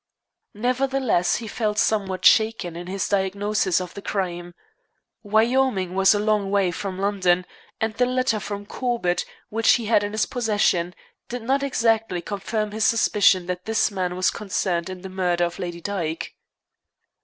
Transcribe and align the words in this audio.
Nevertheless, 0.55 1.35
he 1.35 1.47
felt 1.47 1.77
somewhat 1.77 2.25
shaken 2.25 2.75
in 2.75 2.87
his 2.87 3.07
diagnosis 3.07 3.79
of 3.79 3.93
the 3.93 4.01
crime. 4.01 4.55
Wyoming 5.21 5.93
was 5.93 6.15
a 6.15 6.19
long 6.19 6.49
way 6.49 6.71
from 6.71 6.97
London, 6.97 7.45
and 7.79 7.93
the 7.93 8.07
letter 8.07 8.39
from 8.39 8.65
Corbett, 8.65 9.23
which 9.49 9.73
he 9.73 9.85
had 9.85 10.03
in 10.03 10.13
his 10.13 10.25
possession, 10.25 10.95
did 11.29 11.43
not 11.43 11.61
exactly 11.61 12.19
confirm 12.19 12.71
his 12.71 12.83
suspicion 12.85 13.45
that 13.45 13.65
this 13.65 13.91
man 13.91 14.15
was 14.15 14.31
concerned 14.31 14.89
in 14.89 15.01
the 15.01 15.07
murder 15.07 15.43
of 15.45 15.59
Lady 15.59 15.81
Dyke. 15.81 16.33